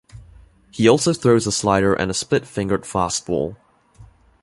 He 0.71 0.87
also 0.89 1.13
throws 1.13 1.45
a 1.45 1.51
slider 1.51 1.93
and 1.93 2.09
a 2.09 2.15
split-fingered 2.15 2.85
fastball. 2.85 3.55